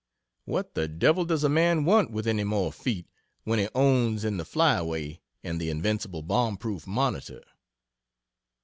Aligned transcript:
What 0.45 0.73
the 0.73 0.87
devil 0.87 1.25
does 1.25 1.43
a 1.43 1.47
man 1.47 1.85
want 1.85 2.09
with 2.09 2.25
any 2.25 2.43
more 2.43 2.71
feet 2.73 3.05
when 3.43 3.59
he 3.59 3.69
owns 3.75 4.25
in 4.25 4.37
the 4.37 4.45
Flyaway 4.45 5.21
and 5.43 5.61
the 5.61 5.69
invincible 5.69 6.23
bomb 6.23 6.57
proof 6.57 6.87
Monitor? 6.87 7.43